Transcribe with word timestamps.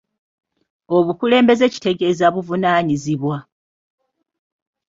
Obukulembze 0.97 1.65
kitegeeza 1.73 2.25
buvunaanyizibwa. 2.35 3.37